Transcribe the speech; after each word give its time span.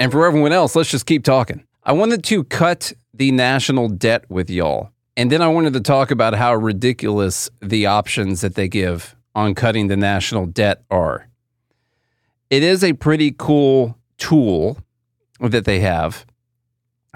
And 0.00 0.10
for 0.10 0.26
everyone 0.26 0.52
else, 0.52 0.74
let's 0.74 0.90
just 0.90 1.06
keep 1.06 1.24
talking. 1.24 1.64
I 1.84 1.92
wanted 1.92 2.24
to 2.24 2.44
cut 2.44 2.92
the 3.12 3.30
national 3.30 3.88
debt 3.88 4.24
with 4.28 4.50
y'all. 4.50 4.90
And 5.16 5.30
then 5.30 5.40
I 5.40 5.48
wanted 5.48 5.72
to 5.74 5.80
talk 5.80 6.10
about 6.10 6.34
how 6.34 6.54
ridiculous 6.54 7.48
the 7.62 7.86
options 7.86 8.40
that 8.40 8.56
they 8.56 8.66
give 8.66 9.14
on 9.34 9.54
cutting 9.54 9.86
the 9.86 9.96
national 9.96 10.46
debt 10.46 10.82
are. 10.90 11.28
It 12.50 12.62
is 12.62 12.82
a 12.82 12.94
pretty 12.94 13.34
cool 13.36 13.96
tool 14.18 14.78
that 15.40 15.64
they 15.64 15.80
have, 15.80 16.26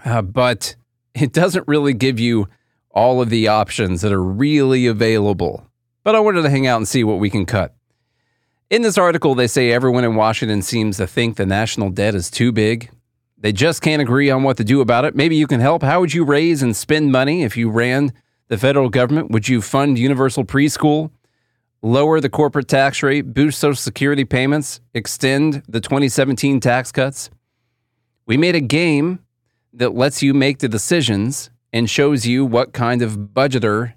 uh, 0.05 0.23
but 0.23 0.77
it 1.15 1.33
doesn't 1.33 1.67
really 1.67 1.95
give 1.95 2.21
you 2.21 2.49
all 2.91 3.21
of 3.21 3.31
the 3.31 3.49
options 3.49 4.03
that 4.03 4.13
are 4.13 4.23
really 4.23 4.87
available. 4.87 5.67
But 6.05 6.15
I 6.15 6.21
wanted 6.21 6.43
to 6.43 6.51
hang 6.51 6.67
out 6.67 6.77
and 6.77 6.89
see 6.89 7.03
what 7.03 7.19
we 7.19 7.31
can 7.31 7.45
cut. 7.45 7.75
In 8.71 8.83
this 8.83 8.99
article, 8.99 9.35
they 9.35 9.47
say 9.47 9.73
everyone 9.73 10.05
in 10.05 10.15
Washington 10.15 10.61
seems 10.61 10.99
to 10.99 11.07
think 11.07 11.37
the 11.37 11.47
national 11.47 11.89
debt 11.89 12.15
is 12.15 12.31
too 12.31 12.53
big. 12.53 12.91
They 13.39 13.51
just 13.51 13.81
can't 13.81 14.03
agree 14.03 14.31
on 14.31 14.43
what 14.43 14.59
to 14.59 14.65
do 14.65 14.83
about 14.83 15.07
it. 15.07 15.17
Maybe 15.17 15.37
you 15.37 15.47
can 15.47 15.61
help. 15.61 15.83
How 15.83 16.01
would 16.01 16.13
you 16.13 16.23
raise 16.23 16.63
and 16.63 16.77
spend 16.77 17.11
money 17.11 17.45
if 17.45 17.57
you 17.57 17.71
ran 17.71 18.13
the 18.49 18.59
federal 18.59 18.91
government? 18.91 19.31
Would 19.31 19.49
you 19.49 19.63
fund 19.63 19.99
universal 19.99 20.45
preschool, 20.45 21.11
lower 21.81 22.21
the 22.21 22.29
corporate 22.29 22.69
tax 22.69 23.03
rate, 23.03 23.33
boost 23.33 23.59
Social 23.59 23.75
Security 23.75 24.27
payments, 24.27 24.83
extend 24.93 25.63
the 25.67 25.81
2017 25.81 26.61
tax 26.61 26.93
cuts? 26.93 27.31
We 28.27 28.37
made 28.37 28.55
a 28.55 28.61
game 28.61 29.21
that 29.73 29.95
lets 29.95 30.23
you 30.23 30.35
make 30.35 30.59
the 30.59 30.69
decisions 30.69 31.49
and 31.73 31.89
shows 31.89 32.27
you 32.27 32.45
what 32.45 32.75
kind 32.75 33.01
of 33.01 33.17
budgeter 33.33 33.95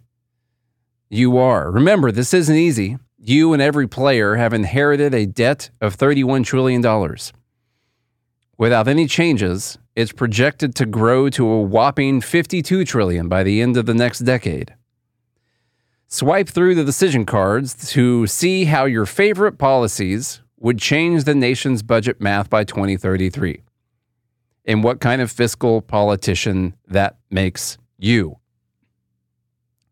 you 1.09 1.37
are. 1.37 1.69
Remember, 1.69 2.09
this 2.09 2.33
isn't 2.33 2.55
easy 2.55 2.97
you 3.23 3.53
and 3.53 3.61
every 3.61 3.87
player 3.87 4.35
have 4.35 4.51
inherited 4.51 5.13
a 5.13 5.27
debt 5.27 5.69
of 5.79 5.95
$31 5.95 6.43
trillion. 6.43 6.81
Without 8.57 8.87
any 8.87 9.05
changes, 9.07 9.77
it's 9.95 10.11
projected 10.11 10.73
to 10.75 10.85
grow 10.87 11.29
to 11.29 11.47
a 11.47 11.61
whopping 11.61 12.21
52 12.21 12.83
trillion 12.83 13.29
by 13.29 13.43
the 13.43 13.61
end 13.61 13.77
of 13.77 13.85
the 13.85 13.93
next 13.93 14.19
decade. 14.19 14.73
Swipe 16.07 16.49
through 16.49 16.75
the 16.75 16.83
decision 16.83 17.25
cards 17.25 17.91
to 17.91 18.25
see 18.25 18.65
how 18.65 18.85
your 18.85 19.05
favorite 19.05 19.57
policies 19.57 20.41
would 20.57 20.79
change 20.79 21.23
the 21.23 21.35
nation's 21.35 21.83
budget 21.83 22.19
math 22.19 22.49
by 22.49 22.63
2033 22.63 23.61
and 24.65 24.83
what 24.83 24.99
kind 24.99 25.21
of 25.21 25.31
fiscal 25.31 25.81
politician 25.81 26.75
that 26.87 27.17
makes 27.29 27.77
you. 27.97 28.37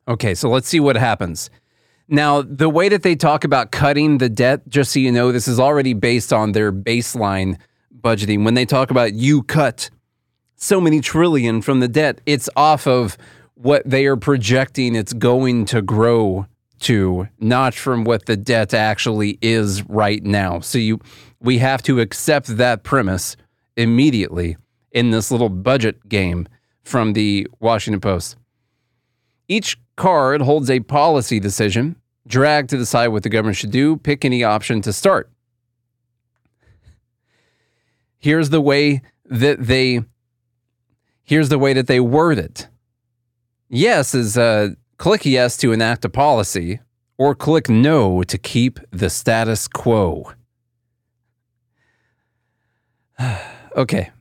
Okay, 0.08 0.34
so 0.34 0.50
let's 0.50 0.68
see 0.68 0.80
what 0.80 0.96
happens 0.96 1.50
now, 2.10 2.42
the 2.42 2.70
way 2.70 2.90
that 2.90 3.04
they 3.04 3.16
talk 3.16 3.44
about 3.44 3.72
cutting 3.72 4.18
the 4.18 4.30
debt, 4.30 4.68
just 4.68 4.92
so 4.92 5.00
you 5.00 5.12
know, 5.12 5.32
this 5.32 5.48
is 5.48 5.60
already 5.60 5.94
based 5.94 6.34
on 6.34 6.54
their 6.54 6.72
baseline 6.72 7.58
budgeting. 8.02 8.44
When 8.44 8.56
they 8.56 8.66
talk 8.66 8.90
about 8.90 9.14
you 9.14 9.44
cut 9.44 9.92
so 10.56 10.82
many 10.82 11.02
trillion 11.02 11.62
from 11.62 11.82
the 11.82 11.88
debt, 11.88 12.20
it's 12.26 12.50
off 12.56 12.88
of 12.88 13.16
what 13.54 13.88
they 13.88 14.08
are 14.08 14.18
projecting 14.18 14.96
it's 14.96 15.14
going 15.14 15.66
to 15.66 15.84
grow 15.84 16.48
to, 16.80 17.28
not 17.40 17.76
from 17.76 18.06
what 18.06 18.26
the 18.26 18.38
debt 18.38 18.74
actually 18.74 19.38
is 19.42 19.84
right 19.84 20.24
now. 20.24 20.62
So 20.62 20.78
you 20.80 21.00
we 21.40 21.60
have 21.60 21.84
to 21.84 22.00
accept 22.00 22.58
that 22.58 22.84
premise 22.84 23.38
immediately 23.78 24.58
in 24.92 25.12
this 25.12 25.30
little 25.32 25.50
budget 25.50 26.10
game 26.10 26.48
from 26.84 27.14
the 27.14 27.48
Washington 27.60 28.02
Post. 28.02 28.36
Each 29.48 29.78
card 29.96 30.42
holds 30.42 30.70
a 30.70 30.80
policy 30.80 31.40
decision 31.40 31.96
drag 32.30 32.68
to 32.70 32.78
decide 32.78 33.08
what 33.08 33.24
the 33.24 33.30
government 33.30 33.58
should 33.58 33.72
do, 33.72 33.98
pick 33.98 34.24
any 34.24 34.44
option 34.44 34.82
to 34.84 34.94
start. 34.94 35.30
Here's 38.20 38.52
the 38.52 38.62
way 38.62 39.02
that 39.26 39.66
they 39.66 40.04
here's 41.24 41.50
the 41.50 41.60
way 41.60 41.74
that 41.74 41.88
they 41.88 42.00
word 42.00 42.38
it. 42.38 42.68
Yes 43.68 44.16
is 44.16 44.38
uh, 44.38 44.70
click 44.98 45.26
yes 45.26 45.58
to 45.58 45.72
enact 45.72 46.06
a 46.06 46.10
policy, 46.10 46.80
or 47.18 47.36
click 47.36 47.68
no 47.70 48.24
to 48.24 48.38
keep 48.38 48.80
the 48.92 49.10
status 49.10 49.68
quo. 49.68 50.32
okay. 53.76 54.12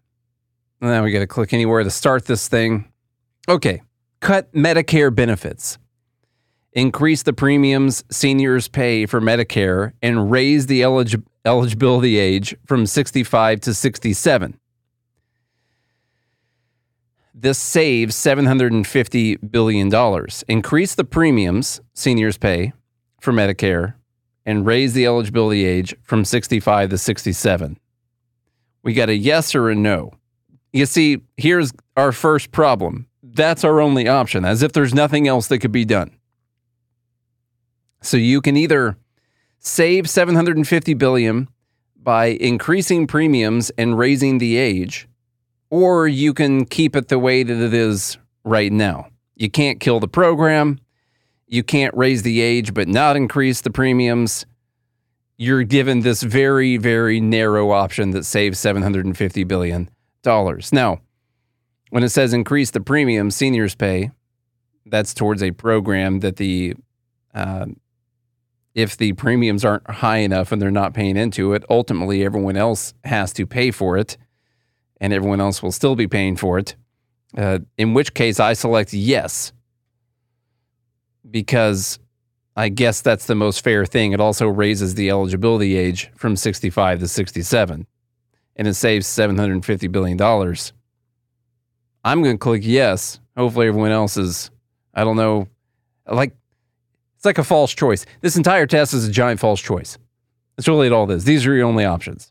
Now 0.81 1.03
we 1.03 1.11
got 1.11 1.21
to 1.21 1.27
click 1.27 1.53
anywhere 1.53 1.83
to 1.83 1.91
start 1.91 2.27
this 2.27 2.47
thing. 2.47 2.93
Okay. 3.49 3.83
Cut 4.21 4.53
Medicare 4.53 5.13
benefits 5.15 5.79
increase 6.73 7.23
the 7.23 7.33
premiums 7.33 8.05
seniors 8.11 8.69
pay 8.69 9.07
for 9.07 9.21
Medicare 9.21 9.93
and 10.03 10.31
raise 10.31 10.67
the 10.67 10.83
elig- 10.83 11.23
eligibility 11.45 12.19
age 12.19 12.57
from 12.67 12.87
65 12.87 13.61
to 13.61 13.75
67. 13.75 14.59
This 17.35 17.59
saves 17.59 18.17
$750 18.17 19.51
billion. 19.51 20.27
Increase 20.49 20.95
the 20.95 21.05
premiums 21.05 21.81
seniors 21.95 22.37
pay 22.37 22.73
for 23.21 23.33
Medicare 23.33 23.95
and 24.45 24.67
raise 24.67 24.93
the 24.93 25.07
eligibility 25.07 25.65
age 25.65 25.95
from 26.03 26.25
65 26.25 26.91
to 26.91 26.99
67. 26.99 27.79
We 28.83 28.93
got 28.93 29.09
a 29.09 29.15
yes 29.15 29.55
or 29.55 29.71
a 29.71 29.75
no. 29.75 30.13
You 30.73 30.87
see, 30.87 31.21
here's 31.37 31.73
our 31.97 32.13
first 32.13 32.51
problem. 32.51 33.07
That's 33.23 33.63
our 33.63 33.81
only 33.81 34.09
option, 34.09 34.45
as 34.45 34.63
if 34.63 34.73
there's 34.73 34.95
nothing 34.95 35.29
else 35.29 35.49
that 35.49 35.59
could 35.59 35.73
be 35.73 35.85
done. 35.85 36.18
So 38.01 38.17
you 38.17 38.41
can 38.41 38.57
either 38.57 38.97
save 39.59 40.09
750 40.09 40.95
billion 40.95 41.49
by 41.97 42.27
increasing 42.27 43.07
premiums 43.07 43.71
and 43.71 43.99
raising 43.99 44.39
the 44.39 44.57
age, 44.57 45.09
or 45.71 46.09
you 46.09 46.33
can 46.33 46.65
keep 46.65 46.97
it 46.97 47.09
the 47.09 47.19
way 47.19 47.43
that 47.43 47.63
it 47.63 47.75
is 47.75 48.19
right 48.45 48.73
now. 48.73 49.09
You 49.37 49.51
can't 49.51 49.81
kill 49.81 50.01
the 50.01 50.09
program. 50.09 50.79
You 51.47 51.63
can't 51.63 51.95
raise 51.97 52.23
the 52.23 52.41
age 52.41 52.75
but 52.75 52.89
not 52.89 53.17
increase 53.17 53.61
the 53.61 53.71
premiums. 53.71 54.47
You're 55.37 55.63
given 55.63 56.01
this 56.01 56.23
very, 56.23 56.77
very 56.77 57.21
narrow 57.21 57.71
option 57.71 58.11
that 58.11 58.25
saves 58.25 58.59
$750 58.59 59.47
billion. 59.47 59.89
Now, 60.25 61.01
when 61.91 62.03
it 62.03 62.11
says 62.11 62.33
increase 62.33 62.71
the 62.71 62.81
premium 62.81 63.31
seniors 63.31 63.75
pay, 63.75 64.11
that's 64.85 65.15
towards 65.15 65.43
a 65.43 65.53
program 65.53 66.21
that 66.21 66.37
the 66.37 66.75
uh, 67.35 67.67
if 68.79 68.97
the 68.97 69.13
premiums 69.15 69.65
aren't 69.65 69.91
high 69.91 70.19
enough 70.19 70.53
and 70.53 70.63
they're 70.63 70.71
not 70.71 70.95
paying 70.95 71.17
into 71.17 71.53
it, 71.53 71.65
ultimately 71.69 72.25
everyone 72.25 72.57
else 72.57 72.95
has 73.03 73.33
to 73.33 73.45
pay 73.45 73.73
for 73.73 73.99
it 73.99 74.17
and 75.01 75.13
everyone 75.13 75.41
else 75.41 75.61
will 75.61 75.73
still 75.73 75.97
be 75.97 76.07
paying 76.07 76.37
for 76.37 76.61
it. 76.61 76.77
Uh, 77.37 77.59
in 77.77 77.93
which 77.93 78.15
case, 78.15 78.39
I 78.39 78.53
select 78.53 78.93
yes 78.93 79.53
because 81.29 81.99
I 82.55 82.69
guess 82.69 83.01
that's 83.01 83.27
the 83.27 83.35
most 83.35 83.65
fair 83.65 83.85
thing. 83.85 84.13
It 84.13 84.21
also 84.21 84.47
raises 84.47 84.95
the 84.95 85.11
eligibility 85.11 85.77
age 85.77 86.13
from 86.15 86.37
65 86.37 87.01
to 87.01 87.09
67 87.09 87.85
and 88.55 88.69
it 88.69 88.75
saves 88.75 89.09
$750 89.09 89.91
billion. 89.91 90.21
I'm 92.05 92.23
going 92.23 92.37
to 92.37 92.39
click 92.39 92.63
yes. 92.65 93.19
Hopefully, 93.37 93.67
everyone 93.67 93.91
else 93.91 94.17
is, 94.17 94.53
I 94.95 95.03
don't 95.03 95.17
know, 95.17 95.49
like 96.07 96.37
it's 97.19 97.25
like 97.25 97.39
a 97.39 97.43
false 97.45 97.75
choice. 97.75 98.07
This 98.21 98.37
entire 98.37 98.65
test 98.65 98.95
is 98.95 99.09
a 99.09 99.11
giant 99.11 99.41
false 99.41 99.61
choice. 99.61 99.99
That's 100.57 100.69
really 100.69 100.89
all 100.89 101.05
this. 101.05 101.25
These 101.25 101.49
are 101.49 101.55
your 101.55 101.67
only 101.67 101.85
options. 101.85 102.31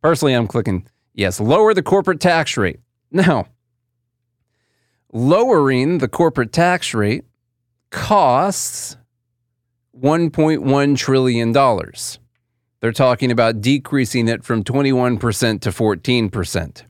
Personally, 0.00 0.32
I'm 0.32 0.46
clicking 0.46 0.86
yes, 1.12 1.40
lower 1.40 1.74
the 1.74 1.82
corporate 1.82 2.18
tax 2.18 2.56
rate. 2.56 2.80
Now, 3.10 3.48
lowering 5.12 5.98
the 5.98 6.08
corporate 6.08 6.54
tax 6.54 6.94
rate 6.94 7.26
costs 7.90 8.96
$1.1 10.00 10.96
trillion. 10.96 11.52
They're 12.80 12.92
talking 12.92 13.30
about 13.30 13.60
decreasing 13.60 14.26
it 14.26 14.42
from 14.42 14.64
21% 14.64 15.60
to 15.60 15.68
14%. 15.68 16.82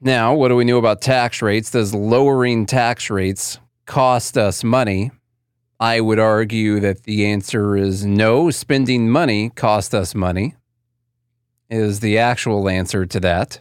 Now, 0.00 0.34
what 0.34 0.48
do 0.48 0.54
we 0.54 0.64
know 0.64 0.78
about 0.78 1.02
tax 1.02 1.42
rates? 1.42 1.72
Does 1.72 1.92
lowering 1.92 2.66
tax 2.66 3.10
rates 3.10 3.58
cost 3.86 4.36
us 4.36 4.62
money? 4.64 5.10
I 5.80 6.00
would 6.00 6.18
argue 6.18 6.78
that 6.80 7.02
the 7.04 7.26
answer 7.26 7.76
is 7.76 8.04
no. 8.04 8.50
Spending 8.50 9.10
money 9.10 9.50
cost 9.50 9.94
us 9.94 10.14
money, 10.14 10.54
is 11.72 12.00
the 12.00 12.18
actual 12.18 12.68
answer 12.68 13.06
to 13.06 13.18
that. 13.20 13.60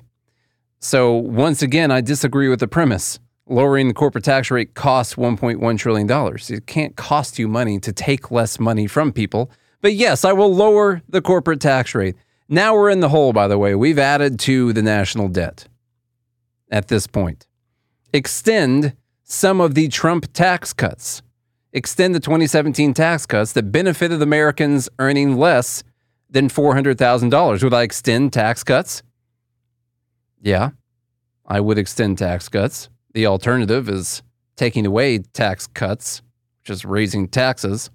So, 0.79 1.13
once 1.13 1.61
again, 1.61 1.91
I 1.91 2.01
disagree 2.01 2.49
with 2.49 2.59
the 2.59 2.67
premise. 2.67 3.19
Lowering 3.47 3.87
the 3.87 3.93
corporate 3.93 4.23
tax 4.23 4.51
rate 4.51 4.73
costs 4.73 5.15
$1.1 5.15 5.77
trillion. 5.79 6.37
It 6.49 6.67
can't 6.67 6.95
cost 6.95 7.39
you 7.39 7.47
money 7.47 7.79
to 7.79 7.93
take 7.93 8.31
less 8.31 8.59
money 8.59 8.87
from 8.87 9.11
people. 9.11 9.49
But 9.81 9.93
yes, 9.93 10.25
I 10.25 10.33
will 10.33 10.53
lower 10.53 11.01
the 11.07 11.21
corporate 11.21 11.59
tax 11.59 11.95
rate. 11.95 12.15
Now 12.49 12.75
we're 12.75 12.89
in 12.89 12.99
the 12.99 13.09
hole, 13.09 13.33
by 13.33 13.47
the 13.47 13.57
way. 13.57 13.75
We've 13.75 13.99
added 13.99 14.39
to 14.41 14.73
the 14.73 14.81
national 14.81 15.29
debt 15.29 15.67
at 16.69 16.87
this 16.87 17.07
point. 17.07 17.47
Extend 18.13 18.93
some 19.31 19.61
of 19.61 19.75
the 19.75 19.87
Trump 19.87 20.31
tax 20.33 20.73
cuts, 20.73 21.21
extend 21.71 22.13
the 22.13 22.19
2017 22.19 22.93
tax 22.93 23.25
cuts 23.25 23.53
that 23.53 23.71
benefited 23.71 24.21
Americans 24.21 24.89
earning 24.99 25.37
less 25.37 25.83
than 26.29 26.49
$400,000. 26.49 27.63
Would 27.63 27.73
I 27.73 27.83
extend 27.83 28.33
tax 28.33 28.61
cuts? 28.65 29.03
Yeah, 30.41 30.71
I 31.45 31.61
would 31.61 31.77
extend 31.77 32.17
tax 32.17 32.49
cuts. 32.49 32.89
The 33.13 33.25
alternative 33.25 33.87
is 33.87 34.21
taking 34.57 34.85
away 34.85 35.19
tax 35.19 35.65
cuts, 35.65 36.21
which 36.59 36.69
is 36.69 36.83
raising 36.83 37.29
taxes. 37.29 37.89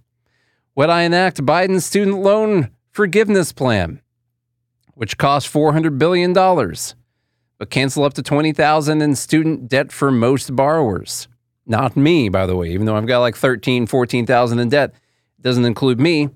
Would 0.74 0.88
I 0.88 1.02
enact 1.02 1.44
Biden's 1.44 1.84
student 1.84 2.20
loan 2.20 2.70
forgiveness 2.92 3.52
plan, 3.52 4.00
which 4.94 5.18
costs 5.18 5.52
$400 5.52 5.98
billion, 5.98 6.32
but 7.58 7.70
cancel 7.70 8.04
up 8.04 8.14
to 8.14 8.22
20000 8.22 9.02
in 9.02 9.14
student 9.14 9.68
debt 9.68 9.92
for 9.92 10.10
most 10.10 10.54
borrowers? 10.54 11.28
Not 11.66 11.96
me, 11.96 12.28
by 12.28 12.46
the 12.46 12.56
way, 12.56 12.70
even 12.70 12.86
though 12.86 12.96
I've 12.96 13.06
got 13.06 13.20
like 13.20 13.36
13, 13.36 13.86
14,000 13.86 14.58
in 14.58 14.68
debt. 14.68 14.90
It 15.38 15.42
doesn't 15.42 15.64
include 15.64 15.98
me 15.98 16.30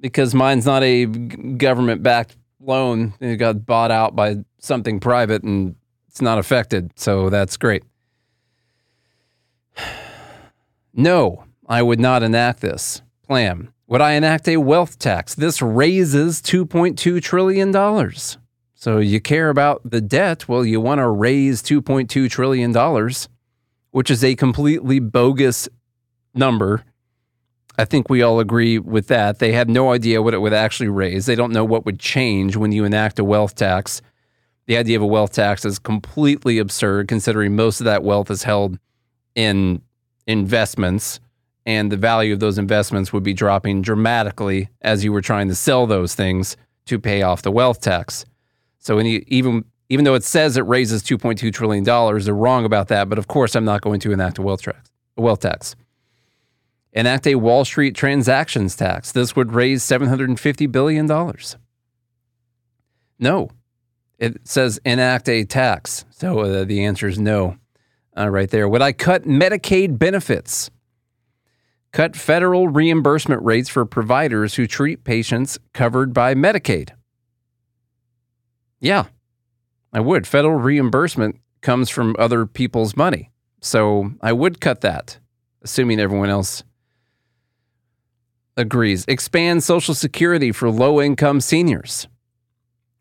because 0.00 0.34
mine's 0.34 0.66
not 0.66 0.82
a 0.82 1.06
government 1.06 2.02
backed 2.02 2.36
loan. 2.60 3.14
It 3.20 3.36
got 3.36 3.66
bought 3.66 3.90
out 3.90 4.16
by 4.16 4.36
something 4.58 5.00
private 5.00 5.42
and 5.42 5.76
it's 6.08 6.22
not 6.22 6.38
affected. 6.38 6.92
So 6.96 7.30
that's 7.30 7.56
great. 7.56 7.84
No, 10.94 11.44
I 11.66 11.80
would 11.80 11.98
not 11.98 12.22
enact 12.22 12.60
this 12.60 13.00
plan. 13.26 13.72
Would 13.86 14.02
I 14.02 14.12
enact 14.12 14.46
a 14.46 14.58
wealth 14.58 14.98
tax? 14.98 15.34
This 15.34 15.62
raises 15.62 16.42
$2.2 16.42 17.22
trillion. 17.22 17.72
So 18.82 18.98
you 18.98 19.20
care 19.20 19.48
about 19.48 19.88
the 19.88 20.00
debt. 20.00 20.48
Well, 20.48 20.64
you 20.64 20.80
want 20.80 20.98
to 20.98 21.06
raise 21.06 21.62
$2.2 21.62 22.28
trillion 22.28 23.10
which 23.92 24.10
is 24.10 24.24
a 24.24 24.34
completely 24.34 24.98
bogus 24.98 25.68
number. 26.34 26.82
I 27.78 27.84
think 27.84 28.10
we 28.10 28.22
all 28.22 28.40
agree 28.40 28.80
with 28.80 29.06
that. 29.06 29.38
They 29.38 29.52
have 29.52 29.68
no 29.68 29.92
idea 29.92 30.20
what 30.20 30.34
it 30.34 30.40
would 30.40 30.52
actually 30.52 30.88
raise. 30.88 31.26
They 31.26 31.36
don't 31.36 31.52
know 31.52 31.64
what 31.64 31.86
would 31.86 32.00
change 32.00 32.56
when 32.56 32.72
you 32.72 32.82
enact 32.82 33.20
a 33.20 33.24
wealth 33.24 33.54
tax. 33.54 34.02
The 34.66 34.76
idea 34.76 34.96
of 34.96 35.02
a 35.04 35.06
wealth 35.06 35.32
tax 35.32 35.64
is 35.64 35.78
completely 35.78 36.58
absurd 36.58 37.06
considering 37.06 37.54
most 37.54 37.80
of 37.80 37.84
that 37.84 38.02
wealth 38.02 38.32
is 38.32 38.42
held 38.42 38.80
in 39.36 39.80
investments 40.26 41.20
and 41.64 41.92
the 41.92 41.96
value 41.96 42.32
of 42.32 42.40
those 42.40 42.58
investments 42.58 43.12
would 43.12 43.22
be 43.22 43.32
dropping 43.32 43.80
dramatically 43.80 44.70
as 44.80 45.04
you 45.04 45.12
were 45.12 45.22
trying 45.22 45.46
to 45.46 45.54
sell 45.54 45.86
those 45.86 46.16
things 46.16 46.56
to 46.86 46.98
pay 46.98 47.22
off 47.22 47.42
the 47.42 47.52
wealth 47.52 47.80
tax. 47.80 48.24
So 48.82 49.00
even 49.00 49.64
even 49.88 50.04
though 50.04 50.14
it 50.14 50.24
says 50.24 50.56
it 50.56 50.62
raises 50.62 51.02
$2.2 51.02 51.52
trillion, 51.52 51.84
they're 51.84 52.34
wrong 52.34 52.64
about 52.64 52.88
that. 52.88 53.08
But 53.08 53.18
of 53.18 53.28
course, 53.28 53.54
I'm 53.54 53.64
not 53.64 53.80
going 53.82 54.00
to 54.00 54.12
enact 54.12 54.38
a 54.38 54.42
wealth 54.42 54.62
tax. 54.62 54.90
A 55.16 55.20
wealth 55.20 55.40
tax. 55.40 55.76
Enact 56.92 57.26
a 57.26 57.34
Wall 57.36 57.64
Street 57.64 57.94
transactions 57.94 58.74
tax. 58.74 59.12
This 59.12 59.36
would 59.36 59.52
raise 59.52 59.82
$750 59.82 60.72
billion. 60.72 61.06
No. 63.18 63.50
It 64.18 64.48
says 64.48 64.80
enact 64.84 65.28
a 65.28 65.44
tax. 65.44 66.04
So 66.10 66.40
uh, 66.40 66.64
the 66.64 66.84
answer 66.84 67.06
is 67.06 67.18
no, 67.18 67.58
uh, 68.16 68.30
right 68.30 68.50
there. 68.50 68.68
Would 68.68 68.82
I 68.82 68.92
cut 68.92 69.24
Medicaid 69.24 69.98
benefits? 69.98 70.70
Cut 71.92 72.16
federal 72.16 72.68
reimbursement 72.68 73.42
rates 73.42 73.68
for 73.68 73.84
providers 73.84 74.54
who 74.54 74.66
treat 74.66 75.04
patients 75.04 75.58
covered 75.74 76.14
by 76.14 76.34
Medicaid. 76.34 76.92
Yeah, 78.82 79.06
I 79.92 80.00
would. 80.00 80.26
Federal 80.26 80.58
reimbursement 80.58 81.36
comes 81.60 81.88
from 81.88 82.16
other 82.18 82.44
people's 82.44 82.96
money. 82.96 83.30
So 83.60 84.12
I 84.20 84.32
would 84.32 84.60
cut 84.60 84.80
that, 84.80 85.18
assuming 85.62 86.00
everyone 86.00 86.28
else 86.28 86.64
agrees. 88.56 89.04
Expand 89.06 89.62
Social 89.62 89.94
Security 89.94 90.50
for 90.50 90.68
low 90.68 91.00
income 91.00 91.40
seniors. 91.40 92.08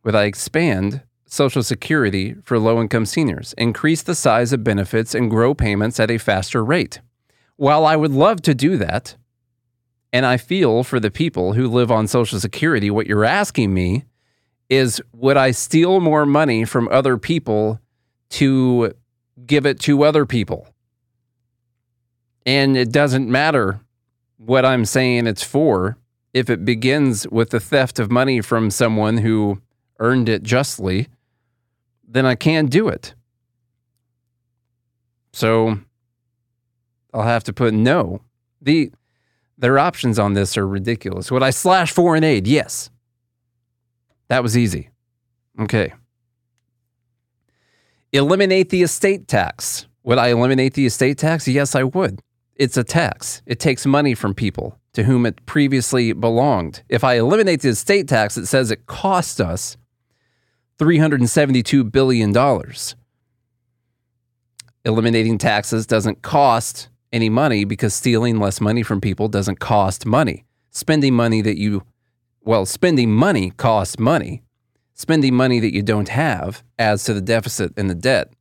Would 0.03 0.15
I 0.15 0.25
expand 0.25 1.01
Social 1.25 1.63
Security 1.63 2.35
for 2.43 2.59
low 2.59 2.79
income 2.79 3.07
seniors? 3.07 3.53
Increase 3.57 4.03
the 4.03 4.15
size 4.15 4.53
of 4.53 4.63
benefits 4.63 5.15
and 5.15 5.31
grow 5.31 5.55
payments 5.55 5.99
at 5.99 6.11
a 6.11 6.19
faster 6.19 6.63
rate. 6.63 7.01
While 7.55 7.87
I 7.87 7.95
would 7.95 8.11
love 8.11 8.43
to 8.43 8.53
do 8.53 8.77
that, 8.77 9.15
and 10.13 10.27
I 10.27 10.37
feel 10.37 10.83
for 10.83 10.99
the 10.99 11.11
people 11.11 11.53
who 11.53 11.67
live 11.67 11.89
on 11.89 12.07
Social 12.07 12.39
Security, 12.39 12.91
what 12.91 13.07
you're 13.07 13.25
asking 13.25 13.73
me 13.73 14.05
is 14.71 15.01
would 15.11 15.35
I 15.35 15.51
steal 15.51 15.99
more 15.99 16.25
money 16.25 16.63
from 16.63 16.87
other 16.87 17.17
people 17.17 17.81
to 18.29 18.93
give 19.45 19.65
it 19.65 19.81
to 19.81 20.03
other 20.03 20.25
people? 20.25 20.65
And 22.45 22.77
it 22.77 22.89
doesn't 22.91 23.29
matter 23.29 23.81
what 24.37 24.65
I'm 24.65 24.85
saying 24.85 25.27
it's 25.27 25.43
for 25.43 25.97
if 26.33 26.49
it 26.49 26.63
begins 26.63 27.27
with 27.27 27.49
the 27.49 27.59
theft 27.59 27.99
of 27.99 28.09
money 28.09 28.39
from 28.39 28.71
someone 28.71 29.17
who 29.17 29.61
earned 29.99 30.29
it 30.29 30.41
justly, 30.41 31.09
then 32.07 32.25
I 32.25 32.35
can't 32.35 32.69
do 32.69 32.87
it. 32.87 33.13
So 35.33 35.79
I'll 37.13 37.23
have 37.23 37.43
to 37.43 37.53
put 37.53 37.73
no. 37.73 38.21
The 38.61 38.93
their 39.57 39.77
options 39.77 40.17
on 40.17 40.33
this 40.33 40.57
are 40.57 40.65
ridiculous. 40.65 41.29
Would 41.29 41.43
I 41.43 41.49
slash 41.49 41.91
foreign 41.91 42.23
aid? 42.23 42.47
Yes. 42.47 42.89
That 44.31 44.43
was 44.43 44.57
easy. 44.57 44.91
Okay. 45.59 45.91
Eliminate 48.13 48.69
the 48.69 48.81
estate 48.81 49.27
tax. 49.27 49.87
Would 50.03 50.19
I 50.19 50.29
eliminate 50.29 50.73
the 50.73 50.85
estate 50.85 51.17
tax? 51.17 51.49
Yes, 51.49 51.75
I 51.75 51.83
would. 51.83 52.21
It's 52.55 52.77
a 52.77 52.83
tax. 52.85 53.41
It 53.45 53.59
takes 53.59 53.85
money 53.85 54.15
from 54.15 54.33
people 54.33 54.79
to 54.93 55.03
whom 55.03 55.25
it 55.25 55.45
previously 55.45 56.13
belonged. 56.13 56.81
If 56.87 57.03
I 57.03 57.15
eliminate 57.15 57.59
the 57.61 57.67
estate 57.71 58.07
tax, 58.07 58.37
it 58.37 58.45
says 58.45 58.71
it 58.71 58.85
cost 58.85 59.41
us 59.41 59.75
$372 60.79 61.91
billion. 61.91 62.33
Eliminating 64.85 65.39
taxes 65.39 65.85
doesn't 65.85 66.21
cost 66.21 66.87
any 67.11 67.27
money 67.27 67.65
because 67.65 67.93
stealing 67.93 68.39
less 68.39 68.61
money 68.61 68.81
from 68.81 69.01
people 69.01 69.27
doesn't 69.27 69.59
cost 69.59 70.05
money. 70.05 70.45
Spending 70.69 71.15
money 71.15 71.41
that 71.41 71.57
you 71.57 71.83
well, 72.43 72.65
spending 72.65 73.11
money 73.11 73.51
costs 73.51 73.99
money. 73.99 74.43
Spending 74.93 75.33
money 75.33 75.59
that 75.59 75.73
you 75.73 75.81
don't 75.81 76.09
have 76.09 76.63
adds 76.77 77.03
to 77.05 77.13
the 77.13 77.21
deficit 77.21 77.73
and 77.75 77.89
the 77.89 77.95
debt. 77.95 78.33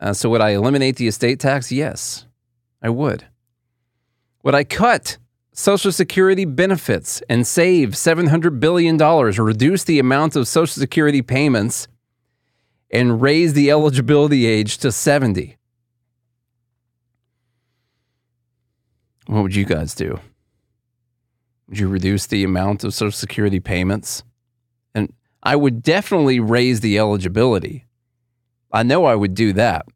Uh, 0.00 0.12
so, 0.12 0.28
would 0.28 0.40
I 0.40 0.50
eliminate 0.50 0.96
the 0.96 1.06
estate 1.06 1.38
tax? 1.38 1.70
Yes, 1.70 2.26
I 2.82 2.90
would. 2.90 3.26
Would 4.42 4.54
I 4.54 4.64
cut 4.64 5.16
Social 5.52 5.90
Security 5.90 6.44
benefits 6.44 7.22
and 7.28 7.46
save 7.46 7.90
$700 7.90 8.60
billion, 8.60 8.96
reduce 8.96 9.84
the 9.84 9.98
amount 9.98 10.36
of 10.36 10.46
Social 10.46 10.80
Security 10.80 11.22
payments 11.22 11.88
and 12.90 13.22
raise 13.22 13.54
the 13.54 13.70
eligibility 13.70 14.46
age 14.46 14.78
to 14.78 14.92
70? 14.92 15.56
What 19.26 19.42
would 19.42 19.54
you 19.54 19.64
guys 19.64 19.94
do? 19.94 20.20
Would 21.68 21.78
you 21.78 21.88
reduce 21.88 22.26
the 22.26 22.44
amount 22.44 22.84
of 22.84 22.94
Social 22.94 23.12
Security 23.12 23.60
payments? 23.60 24.22
And 24.94 25.12
I 25.42 25.56
would 25.56 25.82
definitely 25.82 26.40
raise 26.40 26.80
the 26.80 26.98
eligibility. 26.98 27.86
I 28.72 28.82
know 28.82 29.04
I 29.04 29.14
would 29.14 29.34
do 29.34 29.52
that. 29.54 29.86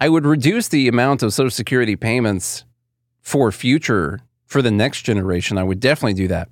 I 0.00 0.08
would 0.08 0.26
reduce 0.26 0.68
the 0.68 0.88
amount 0.88 1.22
of 1.22 1.32
Social 1.32 1.50
Security 1.50 1.96
payments 1.96 2.64
for 3.20 3.50
future, 3.50 4.20
for 4.46 4.62
the 4.62 4.70
next 4.70 5.02
generation. 5.02 5.58
I 5.58 5.64
would 5.64 5.80
definitely 5.80 6.14
do 6.14 6.28
that. 6.28 6.48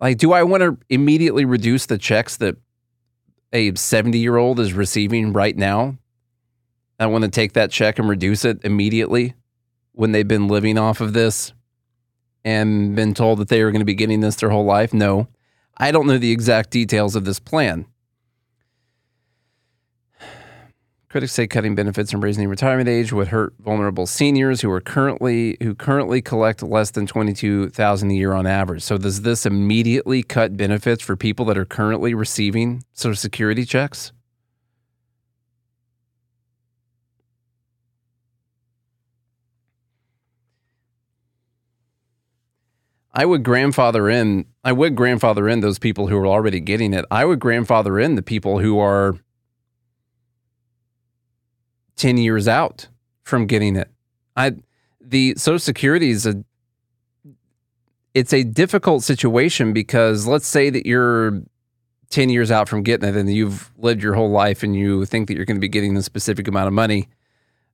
Like, 0.00 0.18
do 0.18 0.32
I 0.32 0.42
want 0.42 0.62
to 0.62 0.78
immediately 0.88 1.44
reduce 1.44 1.86
the 1.86 1.98
checks 1.98 2.36
that 2.38 2.56
a 3.52 3.74
70 3.74 4.18
year 4.18 4.36
old 4.36 4.60
is 4.60 4.72
receiving 4.72 5.32
right 5.32 5.56
now? 5.56 5.96
I 7.00 7.06
want 7.06 7.24
to 7.24 7.30
take 7.30 7.52
that 7.52 7.70
check 7.70 7.98
and 7.98 8.08
reduce 8.08 8.44
it 8.44 8.60
immediately 8.64 9.34
when 9.92 10.12
they've 10.12 10.26
been 10.26 10.48
living 10.48 10.78
off 10.78 11.00
of 11.00 11.12
this 11.12 11.52
and 12.48 12.96
been 12.96 13.12
told 13.12 13.38
that 13.40 13.48
they 13.48 13.62
were 13.62 13.70
going 13.70 13.82
to 13.82 13.84
be 13.84 13.94
getting 13.94 14.20
this 14.20 14.36
their 14.36 14.48
whole 14.48 14.64
life? 14.64 14.94
No. 14.94 15.28
I 15.76 15.90
don't 15.90 16.06
know 16.06 16.16
the 16.16 16.32
exact 16.32 16.70
details 16.70 17.14
of 17.14 17.26
this 17.26 17.38
plan. 17.38 17.84
Critics 21.10 21.34
say 21.34 21.46
cutting 21.46 21.74
benefits 21.74 22.14
and 22.14 22.22
raising 22.22 22.44
the 22.44 22.48
retirement 22.48 22.88
age 22.88 23.12
would 23.12 23.28
hurt 23.28 23.52
vulnerable 23.60 24.06
seniors 24.06 24.62
who 24.62 24.70
are 24.70 24.80
currently 24.80 25.58
who 25.62 25.74
currently 25.74 26.22
collect 26.22 26.62
less 26.62 26.90
than 26.90 27.06
twenty 27.06 27.34
two 27.34 27.68
thousand 27.68 28.10
a 28.10 28.14
year 28.14 28.32
on 28.32 28.46
average. 28.46 28.82
So 28.82 28.96
does 28.96 29.22
this 29.22 29.44
immediately 29.44 30.22
cut 30.22 30.56
benefits 30.56 31.02
for 31.02 31.16
people 31.16 31.44
that 31.46 31.58
are 31.58 31.66
currently 31.66 32.14
receiving 32.14 32.82
Social 32.94 33.14
Security 33.16 33.66
checks? 33.66 34.12
I 43.18 43.24
would 43.24 43.42
grandfather 43.42 44.08
in. 44.08 44.44
I 44.62 44.70
would 44.70 44.94
grandfather 44.94 45.48
in 45.48 45.58
those 45.58 45.80
people 45.80 46.06
who 46.06 46.16
are 46.18 46.26
already 46.28 46.60
getting 46.60 46.94
it. 46.94 47.04
I 47.10 47.24
would 47.24 47.40
grandfather 47.40 47.98
in 47.98 48.14
the 48.14 48.22
people 48.22 48.60
who 48.60 48.78
are 48.78 49.16
ten 51.96 52.16
years 52.16 52.46
out 52.46 52.86
from 53.24 53.48
getting 53.48 53.74
it. 53.74 53.88
I 54.36 54.52
the 55.00 55.34
Social 55.36 55.58
Security 55.58 56.10
is 56.10 56.26
a 56.26 56.44
it's 58.14 58.32
a 58.32 58.44
difficult 58.44 59.02
situation 59.02 59.72
because 59.72 60.28
let's 60.28 60.46
say 60.46 60.70
that 60.70 60.86
you're 60.86 61.42
10 62.10 62.30
years 62.30 62.52
out 62.52 62.68
from 62.68 62.84
getting 62.84 63.08
it 63.08 63.16
and 63.16 63.32
you've 63.32 63.72
lived 63.76 64.00
your 64.00 64.14
whole 64.14 64.30
life 64.30 64.62
and 64.62 64.76
you 64.76 65.04
think 65.04 65.26
that 65.26 65.34
you're 65.34 65.44
going 65.44 65.56
to 65.56 65.60
be 65.60 65.68
getting 65.68 65.96
a 65.96 66.02
specific 66.02 66.46
amount 66.46 66.68
of 66.68 66.72
money 66.72 67.08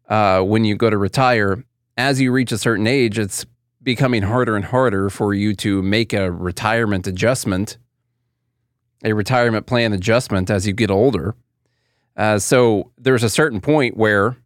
uh, 0.08 0.40
when 0.40 0.64
you 0.64 0.74
go 0.74 0.88
to 0.90 0.98
retire. 0.98 1.62
As 1.96 2.20
you 2.20 2.32
reach 2.32 2.50
a 2.50 2.58
certain 2.58 2.86
age, 2.86 3.18
it's 3.18 3.46
becoming 3.84 4.22
harder 4.22 4.56
and 4.56 4.64
harder 4.64 5.10
for 5.10 5.34
you 5.34 5.54
to 5.54 5.82
make 5.82 6.12
a 6.12 6.32
retirement 6.32 7.06
adjustment, 7.06 7.76
a 9.04 9.12
retirement 9.12 9.66
plan 9.66 9.92
adjustment 9.92 10.50
as 10.50 10.66
you 10.66 10.72
get 10.72 10.90
older. 10.90 11.36
Uh, 12.16 12.38
so 12.38 12.90
there's 12.96 13.22
a 13.22 13.30
certain 13.30 13.60
point 13.60 13.96
where 13.96 14.36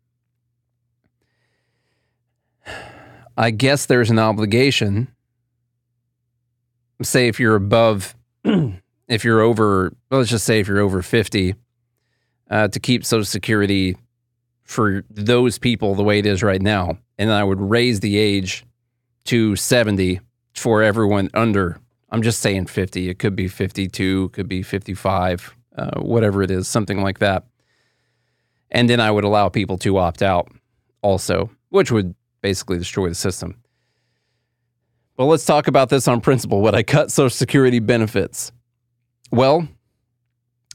I 3.36 3.50
guess 3.52 3.86
there's 3.86 4.10
an 4.10 4.18
obligation. 4.18 5.08
Say 7.00 7.28
if 7.28 7.38
you're 7.38 7.54
above, 7.54 8.16
if 9.08 9.24
you're 9.24 9.40
over, 9.40 9.94
let's 10.10 10.30
just 10.30 10.44
say 10.44 10.58
if 10.58 10.66
you're 10.66 10.80
over 10.80 11.02
50, 11.02 11.54
uh, 12.50 12.68
to 12.68 12.80
keep 12.80 13.04
Social 13.04 13.24
Security 13.24 13.96
for 14.64 15.04
those 15.08 15.58
people 15.58 15.94
the 15.94 16.02
way 16.02 16.18
it 16.18 16.26
is 16.26 16.42
right 16.42 16.60
now. 16.60 16.98
And 17.16 17.30
I 17.30 17.44
would 17.44 17.60
raise 17.60 18.00
the 18.00 18.18
age 18.18 18.64
to 19.24 19.56
70 19.56 20.20
for 20.54 20.82
everyone 20.82 21.30
under, 21.34 21.78
I'm 22.10 22.22
just 22.22 22.40
saying 22.40 22.66
50. 22.66 23.08
It 23.08 23.18
could 23.18 23.36
be 23.36 23.48
52, 23.48 24.30
could 24.30 24.48
be 24.48 24.62
55, 24.62 25.54
uh, 25.76 26.00
whatever 26.00 26.42
it 26.42 26.50
is, 26.50 26.68
something 26.68 27.02
like 27.02 27.18
that. 27.18 27.44
And 28.70 28.88
then 28.88 29.00
I 29.00 29.10
would 29.10 29.24
allow 29.24 29.48
people 29.48 29.78
to 29.78 29.98
opt 29.98 30.22
out 30.22 30.50
also, 31.02 31.50
which 31.70 31.90
would 31.90 32.14
basically 32.42 32.78
destroy 32.78 33.08
the 33.08 33.14
system. 33.14 33.56
But 35.16 35.24
let's 35.24 35.44
talk 35.44 35.66
about 35.66 35.88
this 35.88 36.06
on 36.06 36.20
principle. 36.20 36.60
Would 36.62 36.74
I 36.74 36.82
cut 36.82 37.10
Social 37.10 37.30
Security 37.30 37.80
benefits? 37.80 38.52
Well, 39.32 39.66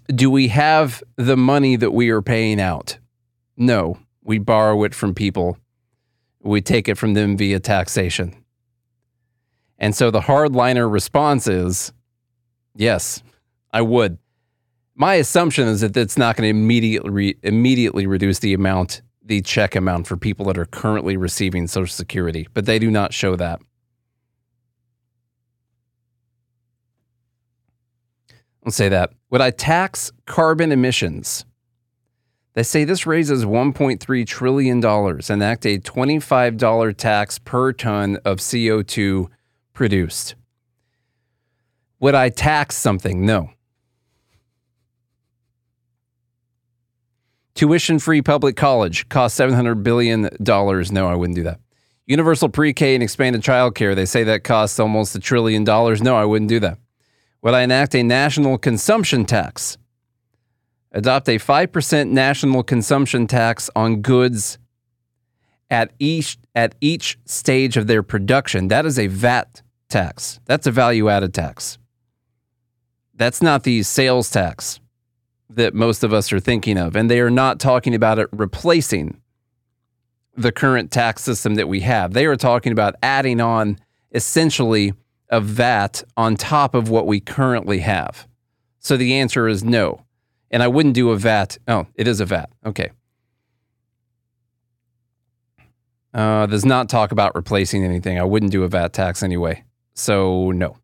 do 0.07 0.29
we 0.29 0.49
have 0.49 1.01
the 1.15 1.37
money 1.37 1.75
that 1.77 1.91
we 1.91 2.09
are 2.09 2.21
paying 2.21 2.59
out? 2.59 2.97
No, 3.55 3.99
we 4.23 4.39
borrow 4.39 4.83
it 4.83 4.93
from 4.93 5.13
people. 5.13 5.57
We 6.43 6.61
take 6.61 6.89
it 6.89 6.97
from 6.97 7.13
them 7.13 7.37
via 7.37 7.59
taxation. 7.59 8.35
And 9.79 9.95
so 9.95 10.11
the 10.11 10.21
hardliner 10.21 10.91
response 10.91 11.47
is 11.47 11.93
yes, 12.75 13.23
I 13.71 13.81
would. 13.81 14.17
My 14.95 15.15
assumption 15.15 15.67
is 15.67 15.81
that 15.81 15.97
it's 15.97 16.17
not 16.17 16.35
going 16.35 16.43
to 16.43 16.49
immediately 16.49 17.37
immediately 17.41 18.05
reduce 18.05 18.39
the 18.39 18.53
amount, 18.53 19.01
the 19.23 19.41
check 19.41 19.75
amount 19.75 20.07
for 20.07 20.17
people 20.17 20.45
that 20.45 20.57
are 20.57 20.65
currently 20.65 21.17
receiving 21.17 21.67
Social 21.67 21.93
Security, 21.93 22.47
but 22.53 22.65
they 22.65 22.77
do 22.77 22.91
not 22.91 23.13
show 23.13 23.35
that. 23.35 23.59
Let's 28.63 28.77
say 28.77 28.89
that. 28.89 29.11
Would 29.29 29.41
I 29.41 29.51
tax 29.51 30.11
carbon 30.25 30.71
emissions? 30.71 31.45
They 32.53 32.63
say 32.63 32.83
this 32.83 33.07
raises 33.07 33.45
$1.3 33.45 34.27
trillion, 34.27 34.77
enact 34.77 35.65
a 35.65 35.79
$25 35.79 36.97
tax 36.97 37.39
per 37.39 37.73
ton 37.73 38.17
of 38.23 38.37
CO2 38.37 39.27
produced. 39.73 40.35
Would 41.99 42.13
I 42.13 42.29
tax 42.29 42.75
something? 42.75 43.25
No. 43.25 43.49
Tuition 47.55 47.97
free 47.99 48.21
public 48.21 48.55
college 48.55 49.09
costs 49.09 49.39
$700 49.39 49.83
billion. 49.83 50.29
No, 50.39 51.07
I 51.07 51.15
wouldn't 51.15 51.35
do 51.35 51.43
that. 51.43 51.59
Universal 52.05 52.49
pre 52.49 52.73
K 52.73 52.95
and 52.95 53.03
expanded 53.03 53.41
childcare, 53.41 53.95
they 53.95 54.05
say 54.05 54.23
that 54.25 54.43
costs 54.43 54.79
almost 54.79 55.15
a 55.15 55.19
trillion 55.19 55.63
dollars. 55.63 56.01
No, 56.01 56.17
I 56.17 56.25
wouldn't 56.25 56.49
do 56.49 56.59
that. 56.59 56.77
Would 57.41 57.53
I 57.53 57.61
enact 57.61 57.95
a 57.95 58.03
national 58.03 58.57
consumption 58.57 59.25
tax? 59.25 59.77
Adopt 60.93 61.27
a 61.27 61.39
5% 61.39 62.09
national 62.09 62.63
consumption 62.63 63.25
tax 63.25 63.69
on 63.75 64.01
goods 64.01 64.59
at 65.69 65.91
each 65.97 66.37
at 66.53 66.75
each 66.81 67.17
stage 67.25 67.77
of 67.77 67.87
their 67.87 68.03
production. 68.03 68.67
That 68.67 68.85
is 68.85 68.99
a 68.99 69.07
VAT 69.07 69.63
tax. 69.89 70.39
That's 70.45 70.67
a 70.67 70.71
value 70.71 71.09
added 71.09 71.33
tax. 71.33 71.79
That's 73.15 73.41
not 73.41 73.63
the 73.63 73.81
sales 73.83 74.29
tax 74.29 74.79
that 75.49 75.73
most 75.73 76.03
of 76.03 76.13
us 76.13 76.31
are 76.31 76.39
thinking 76.39 76.77
of. 76.77 76.95
And 76.95 77.09
they 77.09 77.19
are 77.19 77.31
not 77.31 77.59
talking 77.59 77.95
about 77.95 78.19
it 78.19 78.27
replacing 78.31 79.19
the 80.35 80.51
current 80.51 80.91
tax 80.91 81.21
system 81.21 81.55
that 81.55 81.67
we 81.67 81.81
have. 81.81 82.13
They 82.13 82.25
are 82.25 82.35
talking 82.35 82.71
about 82.71 82.95
adding 83.03 83.39
on 83.39 83.79
essentially 84.11 84.93
a 85.29 85.41
VAT 85.41 86.03
on 86.17 86.35
top 86.35 86.75
of 86.75 86.89
what 86.89 87.07
we 87.07 87.19
currently 87.19 87.79
have. 87.79 88.27
So 88.79 88.97
the 88.97 89.15
answer 89.15 89.47
is 89.47 89.63
no. 89.63 90.03
And 90.53 90.61
I 90.61 90.67
wouldn't 90.67 90.93
do 90.93 91.09
a 91.09 91.17
VAT. 91.17 91.57
Oh, 91.67 91.87
it 91.95 92.07
is 92.07 92.21
a 92.21 92.25
VAT. 92.25 92.49
Okay. 92.63 92.91
Uh, 96.13 96.45
does 96.45 96.63
not 96.63 96.89
talk 96.89 97.11
about 97.11 97.35
replacing 97.35 97.83
anything. 97.83 98.19
I 98.19 98.23
wouldn't 98.23 98.51
do 98.51 98.63
a 98.63 98.67
VAT 98.67 98.93
tax 98.93 99.23
anyway. 99.23 99.63
So 99.95 100.51
no. 100.51 100.77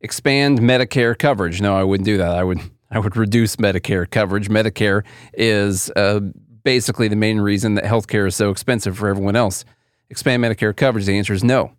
Expand 0.00 0.60
Medicare 0.60 1.16
coverage. 1.16 1.60
No, 1.60 1.76
I 1.76 1.84
wouldn't 1.84 2.06
do 2.06 2.16
that. 2.16 2.30
I 2.30 2.42
would 2.42 2.58
I 2.90 2.98
would 2.98 3.16
reduce 3.16 3.56
Medicare 3.56 4.10
coverage. 4.10 4.48
Medicare 4.48 5.04
is 5.34 5.92
uh, 5.94 6.20
basically 6.64 7.06
the 7.06 7.16
main 7.16 7.38
reason 7.38 7.74
that 7.74 7.84
healthcare 7.84 8.26
is 8.26 8.34
so 8.34 8.50
expensive 8.50 8.98
for 8.98 9.08
everyone 9.08 9.36
else. 9.36 9.64
Expand 10.08 10.42
Medicare 10.42 10.74
coverage. 10.74 11.04
The 11.04 11.16
answer 11.16 11.34
is 11.34 11.44
no. 11.44 11.72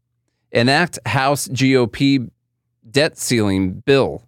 Enact 0.52 1.00
House 1.08 1.48
GOP 1.50 2.30
debt 2.90 3.18
ceiling 3.18 3.82
bill 3.86 4.24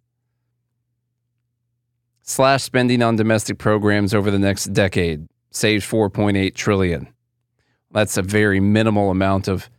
slash 2.23 2.63
spending 2.63 3.03
on 3.03 3.15
domestic 3.15 3.57
programs 3.59 4.13
over 4.13 4.31
the 4.31 4.39
next 4.39 4.65
decade 4.73 5.27
saves 5.51 5.85
4.8 5.85 6.55
trillion. 6.55 7.07
That's 7.91 8.17
a 8.17 8.23
very 8.23 8.59
minimal 8.59 9.11
amount 9.11 9.47
of 9.47 9.69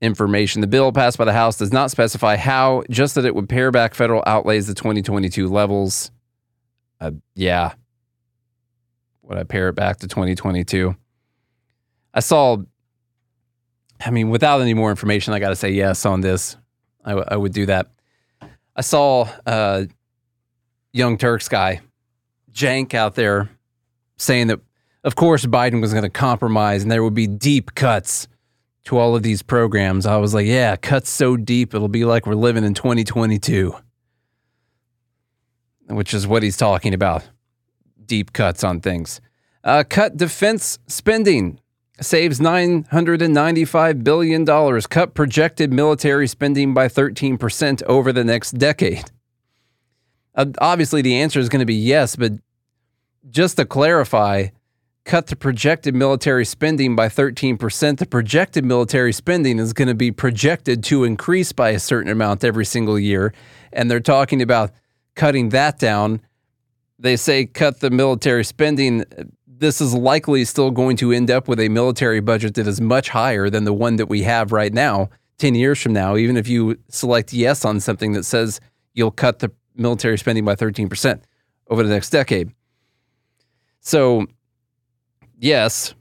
information. 0.00 0.60
The 0.60 0.66
bill 0.66 0.90
passed 0.92 1.18
by 1.18 1.24
the 1.26 1.32
House 1.32 1.58
does 1.58 1.72
not 1.72 1.90
specify 1.90 2.36
how, 2.36 2.84
just 2.88 3.16
that 3.16 3.24
it 3.24 3.34
would 3.34 3.48
pare 3.48 3.70
back 3.70 3.94
federal 3.94 4.22
outlays 4.26 4.66
to 4.66 4.74
2022 4.74 5.48
levels. 5.48 6.10
Uh, 7.00 7.12
yeah. 7.34 7.74
Would 9.22 9.38
I 9.38 9.44
pare 9.44 9.68
it 9.68 9.74
back 9.74 9.98
to 9.98 10.08
2022? 10.08 10.96
I 12.14 12.20
saw, 12.20 12.58
I 14.04 14.10
mean, 14.10 14.30
without 14.30 14.60
any 14.60 14.74
more 14.74 14.90
information, 14.90 15.34
I 15.34 15.38
got 15.38 15.50
to 15.50 15.56
say 15.56 15.70
yes 15.70 16.06
on 16.06 16.20
this. 16.20 16.56
I, 17.04 17.10
w- 17.10 17.28
I 17.28 17.36
would 17.36 17.52
do 17.52 17.66
that. 17.66 17.90
I 18.74 18.80
saw 18.80 19.28
uh, 19.46 19.84
Young 20.92 21.16
Turks 21.16 21.48
guy, 21.48 21.80
Cenk 22.52 22.94
out 22.94 23.14
there 23.14 23.50
saying 24.16 24.48
that, 24.48 24.60
of 25.04 25.16
course, 25.16 25.46
Biden 25.46 25.80
was 25.80 25.92
going 25.92 26.04
to 26.04 26.10
compromise 26.10 26.82
and 26.82 26.90
there 26.90 27.02
would 27.02 27.14
be 27.14 27.26
deep 27.26 27.74
cuts 27.74 28.28
to 28.84 28.98
all 28.98 29.16
of 29.16 29.22
these 29.22 29.42
programs. 29.42 30.06
I 30.06 30.16
was 30.16 30.34
like, 30.34 30.46
yeah, 30.46 30.76
cuts 30.76 31.10
so 31.10 31.36
deep, 31.36 31.74
it'll 31.74 31.88
be 31.88 32.04
like 32.04 32.26
we're 32.26 32.34
living 32.34 32.64
in 32.64 32.74
2022, 32.74 33.74
which 35.88 36.12
is 36.12 36.26
what 36.26 36.42
he's 36.42 36.56
talking 36.56 36.92
about 36.94 37.28
deep 38.04 38.32
cuts 38.32 38.62
on 38.62 38.80
things. 38.80 39.20
Uh, 39.64 39.84
cut 39.88 40.16
defense 40.16 40.78
spending 40.88 41.58
saves 42.00 42.40
$995 42.40 44.04
billion. 44.04 44.80
Cut 44.82 45.14
projected 45.14 45.72
military 45.72 46.26
spending 46.26 46.74
by 46.74 46.88
13% 46.88 47.82
over 47.84 48.12
the 48.12 48.24
next 48.24 48.52
decade. 48.52 49.10
Uh, 50.34 50.46
obviously, 50.60 51.02
the 51.02 51.20
answer 51.20 51.40
is 51.40 51.48
going 51.48 51.60
to 51.60 51.66
be 51.66 51.74
yes, 51.74 52.16
but 52.16 52.32
just 53.30 53.56
to 53.56 53.64
clarify, 53.64 54.48
cut 55.04 55.26
the 55.26 55.36
projected 55.36 55.94
military 55.94 56.44
spending 56.44 56.94
by 56.96 57.08
13%. 57.08 57.98
The 57.98 58.06
projected 58.06 58.64
military 58.64 59.12
spending 59.12 59.58
is 59.58 59.72
going 59.72 59.88
to 59.88 59.94
be 59.94 60.10
projected 60.10 60.82
to 60.84 61.04
increase 61.04 61.52
by 61.52 61.70
a 61.70 61.78
certain 61.78 62.10
amount 62.10 62.44
every 62.44 62.64
single 62.64 62.98
year. 62.98 63.34
And 63.72 63.90
they're 63.90 64.00
talking 64.00 64.40
about 64.40 64.70
cutting 65.14 65.50
that 65.50 65.78
down. 65.78 66.20
They 66.98 67.16
say 67.16 67.46
cut 67.46 67.80
the 67.80 67.90
military 67.90 68.44
spending. 68.44 69.04
This 69.46 69.80
is 69.80 69.94
likely 69.94 70.44
still 70.44 70.70
going 70.70 70.96
to 70.98 71.12
end 71.12 71.30
up 71.30 71.48
with 71.48 71.60
a 71.60 71.68
military 71.68 72.20
budget 72.20 72.54
that 72.54 72.66
is 72.66 72.80
much 72.80 73.08
higher 73.08 73.50
than 73.50 73.64
the 73.64 73.72
one 73.72 73.96
that 73.96 74.06
we 74.06 74.22
have 74.22 74.52
right 74.52 74.72
now, 74.72 75.10
10 75.38 75.54
years 75.54 75.80
from 75.82 75.92
now, 75.92 76.16
even 76.16 76.36
if 76.36 76.48
you 76.48 76.78
select 76.88 77.32
yes 77.32 77.64
on 77.64 77.80
something 77.80 78.12
that 78.12 78.24
says 78.24 78.60
you'll 78.94 79.10
cut 79.10 79.40
the 79.40 79.50
military 79.74 80.18
spending 80.18 80.44
by 80.44 80.54
13% 80.54 81.22
over 81.68 81.82
the 81.82 81.88
next 81.88 82.10
decade. 82.10 82.52
So, 83.80 84.26
yes, 85.38 85.94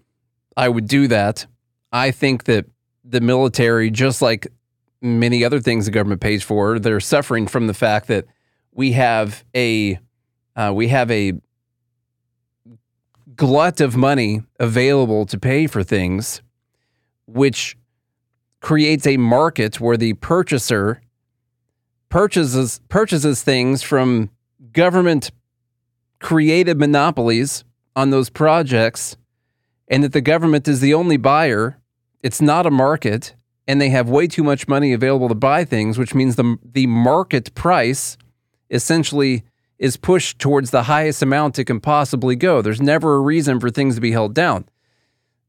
I 0.55 0.69
would 0.69 0.87
do 0.87 1.07
that. 1.07 1.45
I 1.91 2.11
think 2.11 2.45
that 2.45 2.65
the 3.03 3.21
military, 3.21 3.89
just 3.89 4.21
like 4.21 4.47
many 5.01 5.43
other 5.43 5.59
things 5.59 5.85
the 5.85 5.91
government 5.91 6.21
pays 6.21 6.43
for, 6.43 6.79
they're 6.79 6.99
suffering 6.99 7.47
from 7.47 7.67
the 7.67 7.73
fact 7.73 8.07
that 8.07 8.25
we 8.71 8.93
have 8.93 9.43
a 9.55 9.99
uh, 10.55 10.71
we 10.73 10.89
have 10.89 11.09
a 11.09 11.33
glut 13.35 13.81
of 13.81 13.95
money 13.95 14.43
available 14.59 15.25
to 15.25 15.39
pay 15.39 15.65
for 15.65 15.83
things, 15.83 16.41
which 17.25 17.77
creates 18.59 19.07
a 19.07 19.17
market 19.17 19.79
where 19.79 19.97
the 19.97 20.13
purchaser 20.13 21.01
purchases 22.11 22.79
purchases 22.89 23.41
things 23.41 23.81
from 23.81 24.29
government 24.73 25.31
created 26.19 26.77
monopolies 26.77 27.63
on 27.95 28.11
those 28.11 28.29
projects 28.29 29.17
and 29.87 30.03
that 30.03 30.13
the 30.13 30.21
government 30.21 30.67
is 30.67 30.79
the 30.79 30.93
only 30.93 31.17
buyer. 31.17 31.79
It's 32.21 32.41
not 32.41 32.67
a 32.67 32.71
market 32.71 33.33
and 33.67 33.81
they 33.81 33.89
have 33.89 34.09
way 34.09 34.27
too 34.27 34.43
much 34.43 34.67
money 34.67 34.93
available 34.93 35.29
to 35.29 35.35
buy 35.35 35.65
things 35.65 35.97
which 35.97 36.13
means 36.13 36.35
the 36.35 36.57
the 36.63 36.85
market 36.85 37.55
price 37.55 38.17
essentially 38.69 39.43
is 39.79 39.97
pushed 39.97 40.37
towards 40.37 40.69
the 40.69 40.83
highest 40.83 41.23
amount 41.23 41.57
it 41.57 41.65
can 41.65 41.79
possibly 41.79 42.35
go. 42.35 42.61
There's 42.61 42.81
never 42.81 43.15
a 43.15 43.19
reason 43.19 43.59
for 43.59 43.71
things 43.71 43.95
to 43.95 44.01
be 44.01 44.11
held 44.11 44.35
down. 44.35 44.65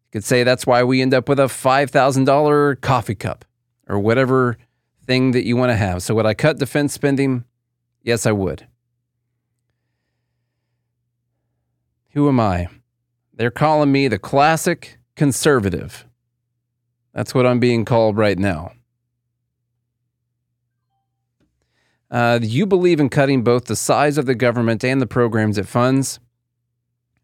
You 0.07 0.13
could 0.13 0.25
say 0.25 0.43
that's 0.43 0.67
why 0.67 0.83
we 0.85 1.03
end 1.03 1.13
up 1.13 1.29
with 1.29 1.39
a 1.39 1.45
$5,000 1.45 2.81
coffee 2.81 3.15
cup 3.15 3.45
or 3.87 3.99
whatever 3.99 4.57
thing 5.07 5.33
that 5.33 5.45
you 5.45 5.57
want 5.57 5.71
to 5.71 5.77
have. 5.77 6.03
So, 6.03 6.15
would 6.15 6.27
I 6.27 6.35
cut 6.35 6.59
defense 6.59 6.93
spending? 6.93 7.45
Yes, 8.03 8.27
I 8.27 8.33
would. 8.33 8.67
Who 12.11 12.29
am 12.29 12.41
I? 12.41 12.69
They're 13.35 13.51
calling 13.51 13.91
me 13.91 14.09
the 14.09 14.19
classic 14.19 14.99
conservative. 15.17 16.07
That's 17.15 17.35
what 17.35 17.47
I'm 17.47 17.61
being 17.61 17.85
called 17.85 18.17
right 18.17 18.39
now. 18.39 18.73
Uh, 22.11 22.39
you 22.43 22.67
believe 22.67 23.01
in 23.01 23.09
cutting 23.09 23.43
both 23.43 23.65
the 23.65 23.77
size 23.77 24.19
of 24.19 24.27
the 24.27 24.35
government 24.35 24.85
and 24.85 25.01
the 25.01 25.07
programs 25.07 25.57
it 25.57 25.67
funds. 25.67 26.21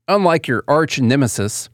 Unlike 0.07 0.49
your 0.49 0.65
arch 0.67 0.99
nemesis, 0.99 1.69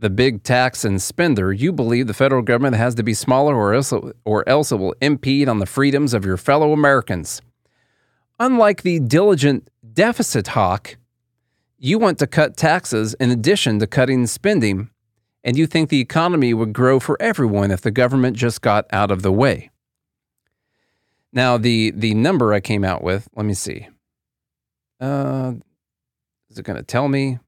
the 0.00 0.10
big 0.10 0.42
tax 0.42 0.82
and 0.84 1.00
spender, 1.00 1.52
you 1.52 1.72
believe 1.72 2.06
the 2.06 2.14
federal 2.14 2.40
government 2.40 2.74
has 2.74 2.94
to 2.94 3.02
be 3.02 3.12
smaller 3.12 3.54
or 3.54 3.74
else, 3.74 3.92
or 4.24 4.48
else 4.48 4.72
it 4.72 4.76
will 4.76 4.94
impede 5.02 5.46
on 5.46 5.58
the 5.58 5.66
freedoms 5.66 6.14
of 6.14 6.24
your 6.24 6.38
fellow 6.38 6.72
Americans. 6.72 7.42
Unlike 8.38 8.82
the 8.82 8.98
diligent 8.98 9.68
deficit 9.92 10.48
hawk, 10.48 10.96
you 11.78 11.98
want 11.98 12.18
to 12.18 12.26
cut 12.26 12.56
taxes 12.56 13.12
in 13.14 13.30
addition 13.30 13.78
to 13.78 13.86
cutting 13.86 14.26
spending, 14.26 14.88
and 15.44 15.58
you 15.58 15.66
think 15.66 15.90
the 15.90 16.00
economy 16.00 16.54
would 16.54 16.72
grow 16.72 16.98
for 16.98 17.20
everyone 17.20 17.70
if 17.70 17.82
the 17.82 17.90
government 17.90 18.38
just 18.38 18.62
got 18.62 18.86
out 18.92 19.10
of 19.10 19.20
the 19.20 19.32
way. 19.32 19.70
Now, 21.30 21.58
the, 21.58 21.90
the 21.90 22.14
number 22.14 22.54
I 22.54 22.60
came 22.60 22.84
out 22.84 23.04
with, 23.04 23.28
let 23.36 23.44
me 23.44 23.54
see. 23.54 23.88
Uh, 24.98 25.52
is 26.48 26.58
it 26.58 26.64
going 26.64 26.78
to 26.78 26.82
tell 26.82 27.08
me 27.08 27.38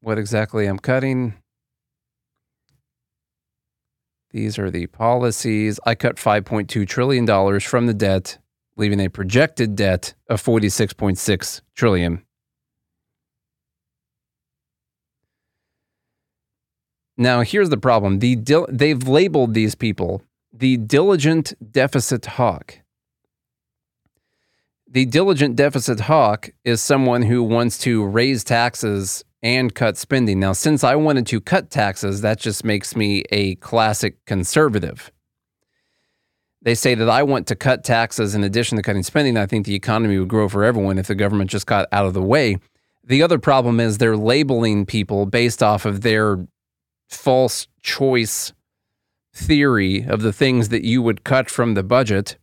what 0.00 0.18
exactly 0.18 0.66
I'm 0.66 0.78
cutting? 0.78 1.34
These 4.36 4.58
are 4.58 4.70
the 4.70 4.86
policies. 4.88 5.80
I 5.86 5.94
cut 5.94 6.16
$5.2 6.16 6.86
trillion 6.86 7.58
from 7.58 7.86
the 7.86 7.94
debt, 7.94 8.36
leaving 8.76 9.00
a 9.00 9.08
projected 9.08 9.74
debt 9.74 10.12
of 10.28 10.42
46.6 10.44 11.62
trillion. 11.74 12.22
Now, 17.16 17.40
here's 17.40 17.70
the 17.70 17.78
problem. 17.78 18.18
The 18.18 18.36
dil- 18.36 18.66
they've 18.68 19.08
labeled 19.08 19.54
these 19.54 19.74
people 19.74 20.22
the 20.52 20.76
diligent 20.76 21.54
deficit 21.72 22.26
hawk. 22.26 22.80
The 24.86 25.06
diligent 25.06 25.56
deficit 25.56 26.00
hawk 26.00 26.50
is 26.62 26.82
someone 26.82 27.22
who 27.22 27.42
wants 27.42 27.78
to 27.78 28.04
raise 28.04 28.44
taxes 28.44 29.24
and 29.46 29.72
cut 29.72 29.96
spending. 29.96 30.40
Now, 30.40 30.52
since 30.52 30.82
I 30.82 30.96
wanted 30.96 31.24
to 31.28 31.40
cut 31.40 31.70
taxes, 31.70 32.20
that 32.22 32.40
just 32.40 32.64
makes 32.64 32.96
me 32.96 33.22
a 33.30 33.54
classic 33.56 34.16
conservative. 34.24 35.12
They 36.62 36.74
say 36.74 36.96
that 36.96 37.08
I 37.08 37.22
want 37.22 37.46
to 37.46 37.54
cut 37.54 37.84
taxes 37.84 38.34
in 38.34 38.42
addition 38.42 38.76
to 38.76 38.82
cutting 38.82 39.04
spending. 39.04 39.36
I 39.36 39.46
think 39.46 39.64
the 39.64 39.76
economy 39.76 40.18
would 40.18 40.26
grow 40.26 40.48
for 40.48 40.64
everyone 40.64 40.98
if 40.98 41.06
the 41.06 41.14
government 41.14 41.48
just 41.48 41.66
got 41.66 41.86
out 41.92 42.06
of 42.06 42.12
the 42.12 42.22
way. 42.22 42.56
The 43.04 43.22
other 43.22 43.38
problem 43.38 43.78
is 43.78 43.98
they're 43.98 44.16
labeling 44.16 44.84
people 44.84 45.26
based 45.26 45.62
off 45.62 45.84
of 45.84 46.00
their 46.00 46.44
false 47.08 47.68
choice 47.82 48.52
theory 49.32 50.04
of 50.08 50.22
the 50.22 50.32
things 50.32 50.70
that 50.70 50.82
you 50.82 51.02
would 51.02 51.22
cut 51.22 51.48
from 51.48 51.74
the 51.74 51.84
budget. 51.84 52.36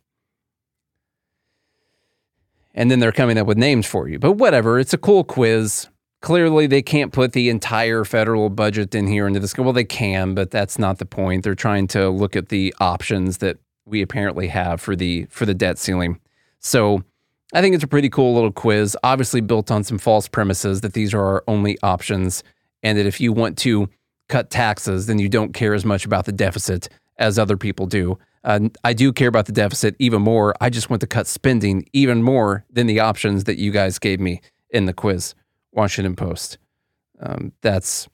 And 2.72 2.90
then 2.90 2.98
they're 2.98 3.12
coming 3.12 3.36
up 3.36 3.46
with 3.46 3.58
names 3.58 3.84
for 3.84 4.08
you. 4.08 4.18
But 4.18 4.32
whatever, 4.32 4.78
it's 4.78 4.94
a 4.94 4.98
cool 4.98 5.22
quiz 5.22 5.88
clearly 6.24 6.66
they 6.66 6.80
can't 6.80 7.12
put 7.12 7.34
the 7.34 7.50
entire 7.50 8.02
federal 8.02 8.48
budget 8.48 8.94
in 8.94 9.06
here 9.06 9.26
into 9.26 9.38
this. 9.38 9.54
Well, 9.58 9.74
they 9.74 9.84
can, 9.84 10.34
but 10.34 10.50
that's 10.50 10.78
not 10.78 10.96
the 10.96 11.04
point. 11.04 11.44
They're 11.44 11.54
trying 11.54 11.86
to 11.88 12.08
look 12.08 12.34
at 12.34 12.48
the 12.48 12.74
options 12.80 13.38
that 13.38 13.58
we 13.84 14.00
apparently 14.00 14.48
have 14.48 14.80
for 14.80 14.96
the 14.96 15.26
for 15.26 15.44
the 15.44 15.52
debt 15.52 15.76
ceiling. 15.76 16.18
So 16.60 17.04
I 17.52 17.60
think 17.60 17.74
it's 17.74 17.84
a 17.84 17.88
pretty 17.88 18.08
cool 18.08 18.32
little 18.32 18.50
quiz, 18.50 18.96
obviously 19.04 19.42
built 19.42 19.70
on 19.70 19.84
some 19.84 19.98
false 19.98 20.26
premises 20.26 20.80
that 20.80 20.94
these 20.94 21.12
are 21.12 21.22
our 21.22 21.44
only 21.46 21.76
options, 21.82 22.42
and 22.82 22.96
that 22.96 23.04
if 23.04 23.20
you 23.20 23.30
want 23.34 23.58
to 23.58 23.90
cut 24.30 24.48
taxes, 24.48 25.04
then 25.04 25.18
you 25.18 25.28
don't 25.28 25.52
care 25.52 25.74
as 25.74 25.84
much 25.84 26.06
about 26.06 26.24
the 26.24 26.32
deficit 26.32 26.88
as 27.18 27.38
other 27.38 27.58
people 27.58 27.84
do. 27.84 28.18
Uh, 28.44 28.70
I 28.82 28.94
do 28.94 29.12
care 29.12 29.28
about 29.28 29.44
the 29.44 29.52
deficit 29.52 29.94
even 29.98 30.22
more. 30.22 30.54
I 30.58 30.70
just 30.70 30.88
want 30.88 31.00
to 31.00 31.06
cut 31.06 31.26
spending 31.26 31.86
even 31.92 32.22
more 32.22 32.64
than 32.70 32.86
the 32.86 33.00
options 33.00 33.44
that 33.44 33.58
you 33.58 33.70
guys 33.70 33.98
gave 33.98 34.20
me 34.20 34.40
in 34.70 34.86
the 34.86 34.94
quiz. 34.94 35.34
Washington 35.74 36.16
Post. 36.16 36.58
Um, 37.20 37.52
that's 37.60 38.08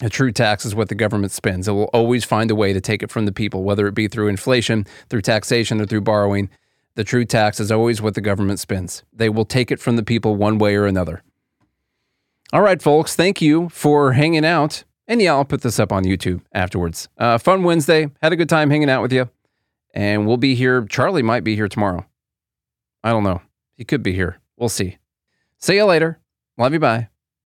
a 0.00 0.08
true 0.08 0.32
tax 0.32 0.66
is 0.66 0.74
what 0.74 0.88
the 0.88 0.94
government 0.94 1.32
spends. 1.32 1.68
It 1.68 1.72
will 1.72 1.90
always 1.92 2.24
find 2.24 2.50
a 2.50 2.54
way 2.54 2.72
to 2.72 2.80
take 2.80 3.02
it 3.02 3.10
from 3.10 3.24
the 3.26 3.32
people, 3.32 3.62
whether 3.62 3.86
it 3.86 3.94
be 3.94 4.08
through 4.08 4.28
inflation, 4.28 4.86
through 5.08 5.22
taxation, 5.22 5.80
or 5.80 5.86
through 5.86 6.00
borrowing. 6.00 6.50
The 6.94 7.04
true 7.04 7.24
tax 7.24 7.60
is 7.60 7.72
always 7.72 8.02
what 8.02 8.14
the 8.14 8.20
government 8.20 8.58
spends. 8.58 9.02
They 9.12 9.28
will 9.28 9.44
take 9.44 9.70
it 9.70 9.80
from 9.80 9.96
the 9.96 10.02
people 10.02 10.36
one 10.36 10.58
way 10.58 10.74
or 10.76 10.86
another. 10.86 11.22
All 12.52 12.60
right, 12.60 12.82
folks, 12.82 13.16
thank 13.16 13.40
you 13.40 13.70
for 13.70 14.12
hanging 14.12 14.44
out. 14.44 14.84
And 15.08 15.22
yeah, 15.22 15.32
I'll 15.32 15.44
put 15.44 15.62
this 15.62 15.80
up 15.80 15.90
on 15.90 16.04
YouTube 16.04 16.42
afterwards. 16.52 17.08
Uh, 17.16 17.38
fun 17.38 17.62
Wednesday. 17.62 18.10
Had 18.20 18.32
a 18.32 18.36
good 18.36 18.48
time 18.48 18.70
hanging 18.70 18.90
out 18.90 19.02
with 19.02 19.12
you. 19.12 19.30
And 19.94 20.26
we'll 20.26 20.36
be 20.36 20.54
here. 20.54 20.84
Charlie 20.84 21.22
might 21.22 21.44
be 21.44 21.54
here 21.54 21.68
tomorrow. 21.68 22.06
I 23.02 23.10
don't 23.10 23.24
know. 23.24 23.40
He 23.76 23.84
could 23.84 24.02
be 24.02 24.12
here. 24.12 24.38
We'll 24.56 24.68
see. 24.68 24.98
See 25.58 25.76
you 25.76 25.84
later. 25.84 26.21
Love 26.58 26.72
you. 26.74 26.80
Bye. 26.80 27.11